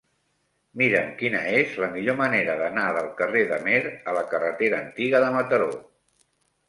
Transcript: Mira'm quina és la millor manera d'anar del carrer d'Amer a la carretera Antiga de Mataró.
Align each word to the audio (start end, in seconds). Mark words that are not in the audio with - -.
Mira'm 0.81 1.11
quina 1.17 1.41
és 1.57 1.75
la 1.83 1.89
millor 1.97 2.17
manera 2.23 2.55
d'anar 2.61 2.87
del 2.97 3.11
carrer 3.21 3.45
d'Amer 3.53 3.77
a 3.85 4.17
la 4.19 4.25
carretera 4.33 4.81
Antiga 4.87 5.23
de 5.27 5.31
Mataró. 5.37 5.69